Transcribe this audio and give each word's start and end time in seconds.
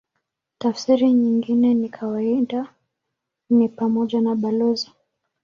Tafsiri 0.57 1.13
nyingine 1.13 1.81
ya 1.81 1.89
kawaida 1.89 2.67
ni 3.49 3.69
pamoja 3.69 4.21
na 4.21 4.35
balozi. 4.35 4.91